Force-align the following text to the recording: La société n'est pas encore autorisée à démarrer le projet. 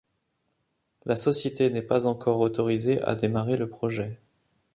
La 1.05 1.15
société 1.15 1.69
n'est 1.69 1.83
pas 1.83 2.07
encore 2.07 2.39
autorisée 2.39 3.03
à 3.03 3.13
démarrer 3.13 3.55
le 3.55 3.69
projet. 3.69 4.17